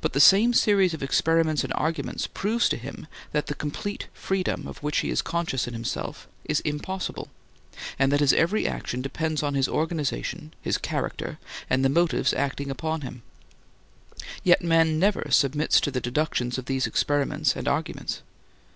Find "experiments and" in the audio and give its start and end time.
1.02-1.72, 16.86-17.66